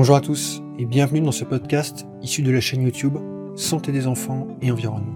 Bonjour 0.00 0.16
à 0.16 0.22
tous 0.22 0.62
et 0.78 0.86
bienvenue 0.86 1.20
dans 1.20 1.30
ce 1.30 1.44
podcast 1.44 2.06
issu 2.22 2.40
de 2.40 2.50
la 2.50 2.62
chaîne 2.62 2.80
YouTube 2.80 3.18
Santé 3.54 3.92
des 3.92 4.06
enfants 4.06 4.48
et 4.62 4.72
environnement. 4.72 5.12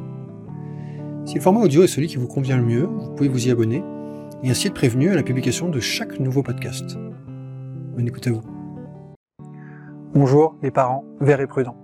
Si 1.25 1.37
le 1.37 1.41
format 1.41 1.61
audio 1.61 1.85
est 1.85 1.87
celui 1.87 2.07
qui 2.07 2.19
vous 2.19 2.29
convient 2.29 2.59
le 2.59 2.65
mieux, 2.65 2.85
vous 2.85 3.15
pouvez 3.15 3.31
vous 3.31 3.49
y 3.49 3.51
abonner 3.51 3.83
et 4.43 4.51
ainsi 4.51 4.67
être 4.67 4.75
prévenu 4.75 5.09
à 5.09 5.15
la 5.15 5.23
publication 5.23 5.71
de 5.71 5.81
chaque 5.81 6.21
nouveau 6.21 6.43
podcast. 6.43 6.99
Bonne 7.97 8.07
écoute 8.07 8.27
à 8.27 8.33
vous. 8.33 8.43
Bonjour 10.13 10.55
les 10.63 10.71
parents, 10.71 11.07
verts 11.19 11.41
et 11.41 11.47
prudents. 11.47 11.79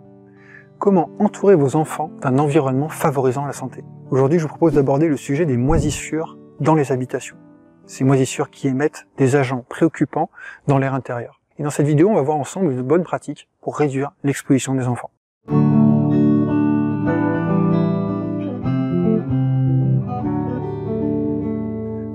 Comment 0.79 1.09
entourer 1.19 1.55
vos 1.55 1.77
enfants 1.77 2.11
d'un 2.21 2.39
environnement 2.39 2.91
favorisant 2.91 3.47
la 3.47 3.55
santé? 3.55 3.83
Aujourd'hui, 4.11 4.39
je 4.39 4.43
vous 4.43 4.51
propose 4.51 4.75
d'aborder 4.75 5.09
le 5.09 5.17
sujet 5.17 5.47
des 5.47 5.57
moisissures 5.57 6.37
dans 6.61 6.75
les 6.75 6.93
habitations. 6.93 7.39
Ces 7.87 8.05
moisissures 8.05 8.51
qui 8.51 8.69
émettent 8.69 9.07
des 9.17 9.37
agents 9.37 9.65
préoccupants 9.71 10.29
dans 10.67 10.77
l'air 10.77 10.93
intérieur. 10.93 11.40
Et 11.61 11.63
dans 11.63 11.69
cette 11.69 11.87
vidéo, 11.87 12.09
on 12.09 12.15
va 12.15 12.23
voir 12.23 12.39
ensemble 12.39 12.73
une 12.73 12.81
bonne 12.81 13.03
pratique 13.03 13.47
pour 13.61 13.77
réduire 13.77 14.13
l'exposition 14.25 14.75
des 14.75 14.87
enfants. 14.87 15.11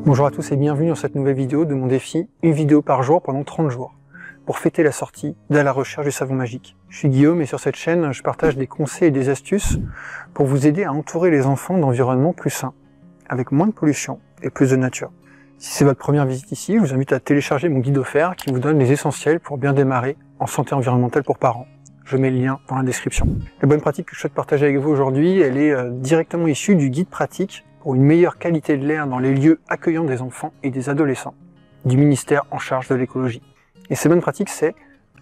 Bonjour 0.03 0.25
à 0.25 0.31
tous 0.31 0.51
et 0.51 0.55
bienvenue 0.55 0.89
dans 0.89 0.95
cette 0.95 1.13
nouvelle 1.13 1.35
vidéo 1.35 1.65
de 1.65 1.75
mon 1.75 1.85
défi, 1.85 2.27
une 2.41 2.53
vidéo 2.53 2.81
par 2.81 3.03
jour 3.03 3.21
pendant 3.21 3.43
30 3.43 3.69
jours, 3.69 3.93
pour 4.47 4.57
fêter 4.57 4.81
la 4.81 4.91
sortie 4.91 5.37
de 5.51 5.59
la 5.59 5.71
recherche 5.71 6.07
du 6.07 6.11
savon 6.11 6.33
magique. 6.33 6.75
Je 6.89 6.97
suis 6.97 7.09
Guillaume 7.09 7.39
et 7.39 7.45
sur 7.45 7.59
cette 7.59 7.75
chaîne, 7.75 8.11
je 8.13 8.23
partage 8.23 8.57
des 8.57 8.65
conseils 8.65 9.09
et 9.09 9.11
des 9.11 9.29
astuces 9.29 9.77
pour 10.33 10.47
vous 10.47 10.65
aider 10.65 10.85
à 10.85 10.91
entourer 10.91 11.29
les 11.29 11.45
enfants 11.45 11.77
d'environnements 11.77 12.33
plus 12.33 12.49
sains, 12.49 12.73
avec 13.29 13.51
moins 13.51 13.67
de 13.67 13.73
pollution 13.73 14.19
et 14.41 14.49
plus 14.49 14.71
de 14.71 14.75
nature. 14.75 15.11
Si 15.57 15.71
c'est 15.71 15.85
votre 15.85 15.99
première 15.99 16.25
visite 16.25 16.51
ici, 16.51 16.75
je 16.75 16.79
vous 16.79 16.93
invite 16.93 17.13
à 17.13 17.19
télécharger 17.21 17.69
mon 17.69 17.79
guide 17.79 17.97
offert 17.97 18.35
qui 18.35 18.51
vous 18.51 18.59
donne 18.59 18.77
les 18.77 18.91
essentiels 18.91 19.39
pour 19.39 19.57
bien 19.57 19.71
démarrer 19.71 20.17
en 20.39 20.47
santé 20.47 20.75
environnementale 20.75 21.23
pour 21.23 21.37
parents. 21.37 21.65
Je 22.03 22.17
mets 22.17 22.29
le 22.29 22.37
lien 22.37 22.59
dans 22.67 22.75
la 22.75 22.83
description. 22.83 23.25
La 23.61 23.67
bonne 23.67 23.79
pratique 23.79 24.07
que 24.07 24.15
je 24.15 24.19
souhaite 24.19 24.33
partager 24.33 24.65
avec 24.65 24.77
vous 24.77 24.89
aujourd'hui, 24.89 25.39
elle 25.39 25.57
est 25.57 25.71
euh, 25.71 25.89
directement 25.91 26.47
issue 26.47 26.75
du 26.75 26.89
guide 26.89 27.07
pratique 27.07 27.63
pour 27.79 27.95
une 27.95 28.03
meilleure 28.03 28.37
qualité 28.37 28.77
de 28.77 28.85
l'air 28.85 29.07
dans 29.07 29.17
les 29.17 29.33
lieux 29.33 29.61
accueillants 29.69 30.03
des 30.03 30.21
enfants 30.21 30.51
et 30.61 30.71
des 30.71 30.89
adolescents 30.89 31.35
du 31.85 31.95
ministère 31.95 32.43
en 32.51 32.59
charge 32.59 32.89
de 32.89 32.95
l'écologie. 32.95 33.41
Et 33.89 33.95
ces 33.95 34.09
bonnes 34.09 34.21
pratiques, 34.21 34.49
c'est 34.49 34.75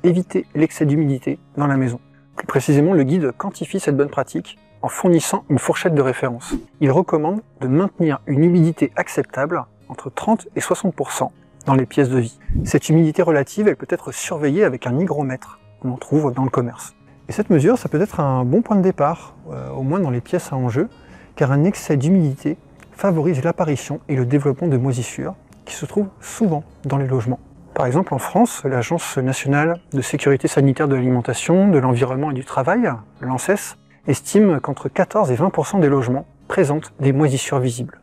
éviter 0.04 0.48
l'excès 0.56 0.86
d'humidité 0.86 1.38
dans 1.58 1.68
la 1.68 1.78
maison. 1.78 2.00
Plus 2.36 2.48
précisément, 2.48 2.94
le 2.94 3.04
guide 3.04 3.32
quantifie 3.38 3.80
cette 3.80 3.96
bonne 3.96 4.10
pratique 4.10 4.58
en 4.82 4.88
fournissant 4.88 5.46
une 5.50 5.60
fourchette 5.60 5.94
de 5.94 6.02
référence. 6.02 6.56
Il 6.82 6.92
recommande 6.92 7.42
de 7.62 7.68
maintenir 7.68 8.20
une 8.26 8.44
humidité 8.44 8.92
acceptable 8.96 9.64
entre 9.90 10.10
30 10.10 10.48
et 10.56 10.60
60% 10.60 11.30
dans 11.66 11.76
les 11.76 11.86
pièces 11.86 12.10
de 12.10 12.20
vie. 12.20 12.40
Cette 12.66 12.90
humidité 12.90 13.22
relative, 13.22 13.68
elle 13.68 13.76
peut 13.76 13.88
être 13.90 14.12
surveillée 14.12 14.64
avec 14.64 14.88
un 14.88 15.00
hygromètre 15.00 15.60
qu'on 15.82 15.92
en 15.92 15.98
trouve 15.98 16.34
dans 16.34 16.44
le 16.44 16.50
commerce. 16.50 16.96
Et 17.30 17.32
cette 17.32 17.50
mesure, 17.50 17.78
ça 17.78 17.90
peut 17.90 18.02
être 18.02 18.20
un 18.20 18.44
bon 18.44 18.62
point 18.62 18.76
de 18.76 18.82
départ, 18.82 19.36
euh, 19.52 19.70
au 19.72 19.84
moins 19.84 20.00
dans 20.00 20.10
les 20.10 20.22
pièces 20.22 20.52
à 20.52 20.56
enjeu, 20.56 20.90
car 21.36 21.52
un 21.52 21.64
excès 21.64 21.96
d'humidité 21.96 22.58
favorise 22.92 23.44
l'apparition 23.44 24.02
et 24.10 24.16
le 24.16 24.26
développement 24.26 24.68
de 24.68 24.78
moisissures 24.78 25.36
qui 25.66 25.74
se 25.74 25.86
trouvent 25.86 26.10
souvent 26.20 26.64
dans 26.86 26.98
les 26.98 27.08
logements. 27.08 27.40
Par 27.74 27.86
exemple, 27.88 28.14
en 28.14 28.20
France, 28.20 28.64
l'Agence 28.66 29.18
nationale 29.18 29.80
de 29.94 30.02
sécurité 30.02 30.48
sanitaire 30.48 30.88
de 30.88 30.96
l'alimentation, 30.96 31.70
de 31.70 31.80
l'environnement 31.80 32.30
et 32.30 32.36
du 32.36 32.46
travail, 32.46 32.92
l'ANSES, 33.22 33.78
estime 34.08 34.60
qu'entre 34.60 34.90
14 34.90 35.32
et 35.32 35.36
20% 35.36 35.80
des 35.80 35.90
logements 35.90 36.26
présentent 36.48 36.94
des 37.00 37.14
moisissures 37.14 37.60
visibles. 37.60 38.03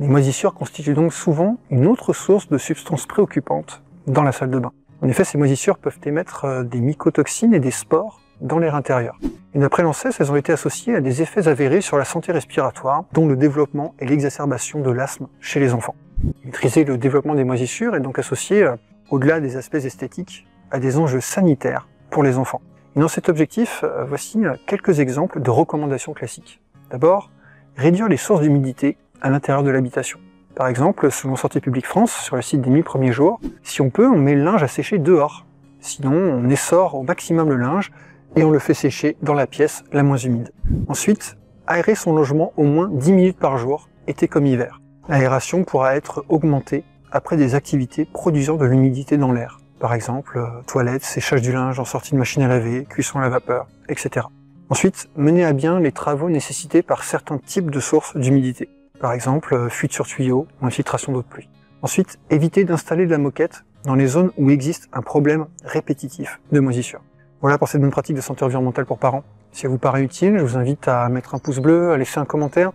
Les 0.00 0.06
moisissures 0.06 0.54
constituent 0.54 0.94
donc 0.94 1.12
souvent 1.12 1.56
une 1.70 1.84
autre 1.88 2.12
source 2.12 2.48
de 2.48 2.56
substances 2.56 3.04
préoccupantes 3.04 3.82
dans 4.06 4.22
la 4.22 4.30
salle 4.30 4.50
de 4.50 4.60
bain. 4.60 4.70
En 5.02 5.08
effet, 5.08 5.24
ces 5.24 5.38
moisissures 5.38 5.76
peuvent 5.76 5.98
émettre 6.04 6.44
euh, 6.44 6.62
des 6.62 6.80
mycotoxines 6.80 7.52
et 7.52 7.58
des 7.58 7.72
spores 7.72 8.20
dans 8.40 8.60
l'air 8.60 8.76
intérieur. 8.76 9.18
Et 9.54 9.58
d'après 9.58 9.82
l'ANSES, 9.82 10.20
elles 10.20 10.30
ont 10.30 10.36
été 10.36 10.52
associées 10.52 10.94
à 10.94 11.00
des 11.00 11.20
effets 11.20 11.48
avérés 11.48 11.80
sur 11.80 11.98
la 11.98 12.04
santé 12.04 12.30
respiratoire, 12.30 13.06
dont 13.12 13.26
le 13.26 13.34
développement 13.34 13.96
et 13.98 14.06
l'exacerbation 14.06 14.80
de 14.80 14.90
l'asthme 14.92 15.26
chez 15.40 15.58
les 15.58 15.74
enfants. 15.74 15.96
Maîtriser 16.44 16.84
le 16.84 16.96
développement 16.96 17.34
des 17.34 17.42
moisissures 17.42 17.96
est 17.96 18.00
donc 18.00 18.20
associé, 18.20 18.62
euh, 18.62 18.76
au-delà 19.10 19.40
des 19.40 19.56
aspects 19.56 19.74
esthétiques, 19.74 20.46
à 20.70 20.78
des 20.78 20.96
enjeux 20.98 21.20
sanitaires 21.20 21.88
pour 22.10 22.22
les 22.22 22.38
enfants. 22.38 22.60
Et 22.94 23.00
dans 23.00 23.08
cet 23.08 23.28
objectif, 23.28 23.80
euh, 23.82 24.04
voici 24.04 24.44
quelques 24.68 25.00
exemples 25.00 25.42
de 25.42 25.50
recommandations 25.50 26.12
classiques. 26.12 26.60
D'abord, 26.88 27.32
réduire 27.76 28.08
les 28.08 28.16
sources 28.16 28.42
d'humidité 28.42 28.96
à 29.20 29.30
l'intérieur 29.30 29.62
de 29.62 29.70
l'habitation. 29.70 30.18
Par 30.54 30.66
exemple, 30.66 31.10
selon 31.10 31.36
Santé 31.36 31.60
publique 31.60 31.86
France, 31.86 32.12
sur 32.12 32.36
le 32.36 32.42
site 32.42 32.60
des 32.60 32.70
1000 32.70 32.82
premiers 32.82 33.12
jours, 33.12 33.40
si 33.62 33.80
on 33.80 33.90
peut, 33.90 34.08
on 34.08 34.18
met 34.18 34.34
le 34.34 34.42
linge 34.42 34.62
à 34.62 34.68
sécher 34.68 34.98
dehors. 34.98 35.46
Sinon, 35.80 36.12
on 36.12 36.48
essore 36.50 36.96
au 36.96 37.02
maximum 37.02 37.48
le 37.48 37.56
linge 37.56 37.92
et 38.34 38.42
on 38.42 38.50
le 38.50 38.58
fait 38.58 38.74
sécher 38.74 39.16
dans 39.22 39.34
la 39.34 39.46
pièce 39.46 39.84
la 39.92 40.02
moins 40.02 40.16
humide. 40.16 40.52
Ensuite, 40.88 41.36
aérer 41.66 41.94
son 41.94 42.12
logement 42.12 42.52
au 42.56 42.64
moins 42.64 42.88
10 42.90 43.12
minutes 43.12 43.38
par 43.38 43.58
jour, 43.58 43.88
été 44.06 44.26
comme 44.26 44.46
hiver. 44.46 44.80
L'aération 45.08 45.64
pourra 45.64 45.96
être 45.96 46.24
augmentée 46.28 46.84
après 47.12 47.36
des 47.36 47.54
activités 47.54 48.04
produisant 48.04 48.56
de 48.56 48.66
l'humidité 48.66 49.16
dans 49.16 49.32
l'air. 49.32 49.60
Par 49.80 49.94
exemple, 49.94 50.38
euh, 50.38 50.62
toilettes, 50.66 51.04
séchage 51.04 51.40
du 51.40 51.52
linge 51.52 51.78
en 51.78 51.84
sortie 51.84 52.12
de 52.12 52.18
machine 52.18 52.42
à 52.42 52.48
laver, 52.48 52.84
cuisson 52.84 53.20
à 53.20 53.22
la 53.22 53.28
vapeur, 53.28 53.68
etc. 53.88 54.26
Ensuite, 54.70 55.08
mener 55.16 55.44
à 55.44 55.52
bien 55.52 55.78
les 55.78 55.92
travaux 55.92 56.28
nécessités 56.28 56.82
par 56.82 57.04
certains 57.04 57.38
types 57.38 57.70
de 57.70 57.80
sources 57.80 58.16
d'humidité. 58.16 58.68
Par 59.00 59.12
exemple, 59.12 59.54
euh, 59.54 59.68
fuite 59.68 59.92
sur 59.92 60.06
tuyau 60.06 60.48
ou 60.60 60.66
infiltration 60.66 61.12
d'eau 61.12 61.22
de 61.22 61.26
pluie. 61.26 61.48
Ensuite, 61.82 62.18
éviter 62.30 62.64
d'installer 62.64 63.06
de 63.06 63.12
la 63.12 63.18
moquette 63.18 63.64
dans 63.84 63.94
les 63.94 64.08
zones 64.08 64.32
où 64.36 64.50
existe 64.50 64.88
un 64.92 65.02
problème 65.02 65.46
répétitif 65.64 66.40
de 66.50 66.58
moisissure. 66.58 67.00
Voilà 67.40 67.56
pour 67.58 67.68
cette 67.68 67.80
bonne 67.80 67.92
pratique 67.92 68.16
de 68.16 68.20
santé 68.20 68.44
environnementale 68.44 68.84
pour 68.84 68.98
parents. 68.98 69.22
Si 69.52 69.64
elle 69.64 69.70
vous 69.70 69.78
paraît 69.78 70.02
utile, 70.02 70.36
je 70.38 70.42
vous 70.42 70.56
invite 70.56 70.88
à 70.88 71.08
mettre 71.08 71.36
un 71.36 71.38
pouce 71.38 71.60
bleu, 71.60 71.92
à 71.92 71.96
laisser 71.96 72.18
un 72.18 72.24
commentaire 72.24 72.72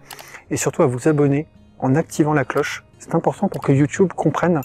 et 0.50 0.56
surtout 0.56 0.84
à 0.84 0.86
vous 0.86 1.10
abonner 1.10 1.48
en 1.80 1.96
activant 1.96 2.34
la 2.34 2.46
cloche. 2.46 2.86
C'est 3.00 3.14
important 3.14 3.50
pour 3.50 3.62
que 3.62 3.74
YouTube 3.74 4.14
comprenne 4.16 4.62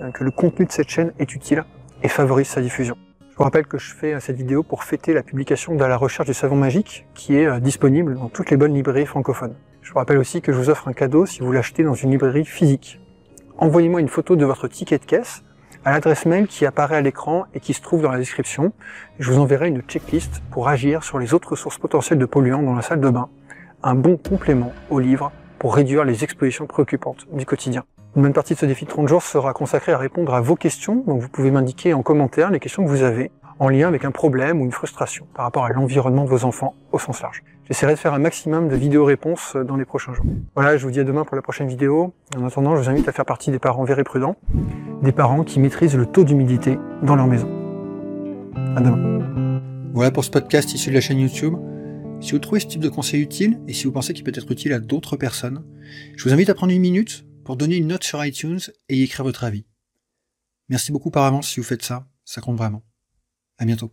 euh, 0.00 0.10
que 0.10 0.24
le 0.24 0.30
contenu 0.30 0.64
de 0.64 0.72
cette 0.72 0.88
chaîne 0.88 1.12
est 1.18 1.34
utile 1.34 1.64
et 2.02 2.08
favorise 2.08 2.48
sa 2.48 2.62
diffusion. 2.62 2.96
Je 3.30 3.36
vous 3.36 3.44
rappelle 3.44 3.66
que 3.66 3.76
je 3.76 3.94
fais 3.94 4.14
euh, 4.14 4.20
cette 4.20 4.36
vidéo 4.36 4.62
pour 4.62 4.84
fêter 4.84 5.12
la 5.12 5.22
publication 5.22 5.74
de 5.74 5.84
la 5.84 5.98
recherche 5.98 6.28
du 6.28 6.34
savon 6.34 6.56
magique 6.56 7.06
qui 7.12 7.36
est 7.36 7.60
disponible 7.60 8.14
dans 8.14 8.30
toutes 8.30 8.50
les 8.50 8.56
bonnes 8.56 8.72
librairies 8.72 9.04
francophones. 9.04 9.54
Je 9.82 9.90
vous 9.90 9.98
rappelle 9.98 10.18
aussi 10.18 10.40
que 10.40 10.52
je 10.52 10.56
vous 10.56 10.70
offre 10.70 10.86
un 10.86 10.92
cadeau 10.92 11.26
si 11.26 11.40
vous 11.40 11.50
l'achetez 11.50 11.82
dans 11.82 11.94
une 11.94 12.12
librairie 12.12 12.44
physique. 12.44 13.00
Envoyez-moi 13.58 14.00
une 14.00 14.08
photo 14.08 14.36
de 14.36 14.44
votre 14.44 14.68
ticket 14.68 14.98
de 14.98 15.04
caisse 15.04 15.42
à 15.84 15.90
l'adresse 15.90 16.24
mail 16.24 16.46
qui 16.46 16.64
apparaît 16.64 16.96
à 16.96 17.00
l'écran 17.00 17.46
et 17.52 17.58
qui 17.58 17.74
se 17.74 17.82
trouve 17.82 18.00
dans 18.00 18.12
la 18.12 18.18
description. 18.18 18.72
Je 19.18 19.30
vous 19.32 19.40
enverrai 19.40 19.68
une 19.68 19.82
checklist 19.82 20.40
pour 20.52 20.68
agir 20.68 21.02
sur 21.02 21.18
les 21.18 21.34
autres 21.34 21.56
sources 21.56 21.78
potentielles 21.78 22.20
de 22.20 22.26
polluants 22.26 22.62
dans 22.62 22.76
la 22.76 22.82
salle 22.82 23.00
de 23.00 23.10
bain. 23.10 23.28
Un 23.82 23.96
bon 23.96 24.16
complément 24.16 24.72
au 24.88 25.00
livre 25.00 25.32
pour 25.58 25.74
réduire 25.74 26.04
les 26.04 26.22
expositions 26.22 26.66
préoccupantes 26.66 27.26
du 27.32 27.44
quotidien. 27.44 27.82
Une 28.14 28.22
bonne 28.22 28.32
partie 28.32 28.54
de 28.54 28.60
ce 28.60 28.66
défi 28.66 28.84
de 28.84 28.90
30 28.90 29.08
jours 29.08 29.22
sera 29.22 29.52
consacrée 29.52 29.92
à 29.92 29.98
répondre 29.98 30.32
à 30.32 30.40
vos 30.40 30.54
questions, 30.54 31.02
donc 31.06 31.20
vous 31.20 31.28
pouvez 31.28 31.50
m'indiquer 31.50 31.92
en 31.92 32.02
commentaire 32.02 32.52
les 32.52 32.60
questions 32.60 32.84
que 32.84 32.88
vous 32.88 33.02
avez 33.02 33.32
en 33.58 33.68
lien 33.68 33.88
avec 33.88 34.04
un 34.04 34.12
problème 34.12 34.60
ou 34.60 34.64
une 34.64 34.72
frustration 34.72 35.26
par 35.34 35.44
rapport 35.44 35.64
à 35.64 35.70
l'environnement 35.70 36.24
de 36.24 36.30
vos 36.30 36.44
enfants 36.44 36.76
au 36.92 37.00
sens 37.00 37.20
large. 37.20 37.42
J'essaierai 37.72 37.94
de 37.94 37.98
faire 37.98 38.12
un 38.12 38.18
maximum 38.18 38.68
de 38.68 38.76
vidéos-réponses 38.76 39.56
dans 39.56 39.76
les 39.76 39.86
prochains 39.86 40.12
jours. 40.12 40.26
Voilà, 40.54 40.76
je 40.76 40.84
vous 40.84 40.90
dis 40.90 41.00
à 41.00 41.04
demain 41.04 41.24
pour 41.24 41.36
la 41.36 41.40
prochaine 41.40 41.68
vidéo. 41.68 42.12
En 42.36 42.44
attendant, 42.44 42.76
je 42.76 42.82
vous 42.82 42.90
invite 42.90 43.08
à 43.08 43.12
faire 43.12 43.24
partie 43.24 43.50
des 43.50 43.58
parents 43.58 43.84
verts 43.84 43.98
et 43.98 44.04
prudents, 44.04 44.36
des 45.02 45.10
parents 45.10 45.42
qui 45.42 45.58
maîtrisent 45.58 45.96
le 45.96 46.04
taux 46.04 46.22
d'humidité 46.22 46.78
dans 47.02 47.16
leur 47.16 47.26
maison. 47.26 47.48
À 48.76 48.80
demain. 48.82 49.62
Voilà 49.94 50.10
pour 50.10 50.22
ce 50.22 50.28
podcast 50.28 50.74
issu 50.74 50.90
de 50.90 50.94
la 50.96 51.00
chaîne 51.00 51.18
YouTube. 51.18 51.54
Si 52.20 52.32
vous 52.32 52.40
trouvez 52.40 52.60
ce 52.60 52.66
type 52.66 52.82
de 52.82 52.90
conseil 52.90 53.22
utile 53.22 53.58
et 53.66 53.72
si 53.72 53.84
vous 53.84 53.92
pensez 53.92 54.12
qu'il 54.12 54.24
peut 54.24 54.32
être 54.34 54.52
utile 54.52 54.74
à 54.74 54.78
d'autres 54.78 55.16
personnes, 55.16 55.64
je 56.14 56.24
vous 56.24 56.34
invite 56.34 56.50
à 56.50 56.54
prendre 56.54 56.74
une 56.74 56.82
minute 56.82 57.24
pour 57.42 57.56
donner 57.56 57.78
une 57.78 57.86
note 57.86 58.04
sur 58.04 58.22
iTunes 58.22 58.60
et 58.90 58.96
y 58.96 59.02
écrire 59.02 59.24
votre 59.24 59.44
avis. 59.44 59.64
Merci 60.68 60.92
beaucoup 60.92 61.10
par 61.10 61.24
avance 61.24 61.48
si 61.48 61.58
vous 61.58 61.64
faites 61.64 61.82
ça, 61.82 62.06
ça 62.26 62.42
compte 62.42 62.58
vraiment. 62.58 62.82
À 63.56 63.64
bientôt. 63.64 63.90